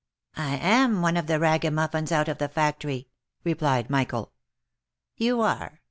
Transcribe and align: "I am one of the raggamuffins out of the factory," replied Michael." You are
"I 0.35 0.55
am 0.55 1.03
one 1.03 1.15
of 1.15 1.27
the 1.27 1.37
raggamuffins 1.39 2.11
out 2.11 2.27
of 2.27 2.39
the 2.39 2.49
factory," 2.49 3.07
replied 3.43 3.91
Michael." 3.91 4.31
You 5.23 5.41
are 5.41 5.79